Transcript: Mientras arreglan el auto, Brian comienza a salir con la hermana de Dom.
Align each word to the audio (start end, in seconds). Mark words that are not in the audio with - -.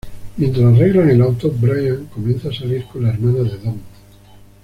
Mientras 0.37 0.65
arreglan 0.65 1.11
el 1.11 1.21
auto, 1.21 1.51
Brian 1.55 2.07
comienza 2.07 2.49
a 2.49 2.53
salir 2.53 2.85
con 2.87 3.03
la 3.03 3.11
hermana 3.11 3.43
de 3.43 3.57
Dom. 3.59 3.77